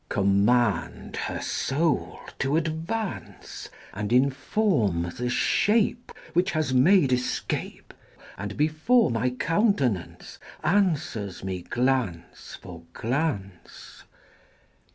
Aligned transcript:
Command 0.09 1.15
her 1.15 1.39
soul 1.39 2.19
to 2.39 2.57
advance 2.57 3.69
And 3.93 4.11
inform 4.11 5.03
the 5.15 5.29
shape 5.29 6.11
Which 6.33 6.49
has 6.53 6.73
made 6.73 7.13
escape 7.13 7.93
And 8.35 8.57
before 8.57 9.11
my 9.11 9.29
countenance 9.29 10.39
Answers 10.63 11.43
me 11.43 11.61
glance 11.61 12.57
for 12.59 12.81
glance 12.95 13.99
XII. 14.01 14.07